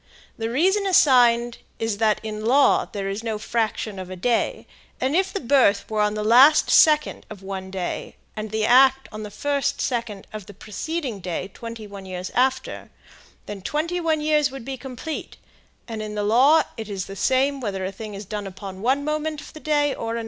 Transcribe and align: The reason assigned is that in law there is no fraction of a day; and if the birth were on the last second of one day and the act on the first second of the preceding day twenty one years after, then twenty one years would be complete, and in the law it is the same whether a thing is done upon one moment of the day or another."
The 0.35 0.49
reason 0.49 0.87
assigned 0.87 1.59
is 1.77 1.99
that 1.99 2.19
in 2.23 2.43
law 2.43 2.85
there 2.91 3.07
is 3.07 3.23
no 3.23 3.37
fraction 3.37 3.99
of 3.99 4.09
a 4.09 4.15
day; 4.15 4.65
and 4.99 5.15
if 5.15 5.31
the 5.31 5.39
birth 5.39 5.87
were 5.91 6.01
on 6.01 6.15
the 6.15 6.23
last 6.23 6.71
second 6.71 7.23
of 7.29 7.43
one 7.43 7.69
day 7.69 8.15
and 8.35 8.49
the 8.49 8.65
act 8.65 9.07
on 9.11 9.21
the 9.21 9.29
first 9.29 9.79
second 9.79 10.25
of 10.33 10.47
the 10.47 10.55
preceding 10.55 11.19
day 11.19 11.51
twenty 11.53 11.85
one 11.85 12.07
years 12.07 12.31
after, 12.33 12.89
then 13.45 13.61
twenty 13.61 13.99
one 13.99 14.21
years 14.21 14.49
would 14.49 14.65
be 14.65 14.75
complete, 14.75 15.37
and 15.87 16.01
in 16.01 16.15
the 16.15 16.23
law 16.23 16.63
it 16.77 16.89
is 16.89 17.05
the 17.05 17.15
same 17.15 17.59
whether 17.61 17.85
a 17.85 17.91
thing 17.91 18.15
is 18.15 18.25
done 18.25 18.47
upon 18.47 18.81
one 18.81 19.05
moment 19.05 19.39
of 19.39 19.53
the 19.53 19.59
day 19.59 19.93
or 19.93 20.13
another." 20.15 20.19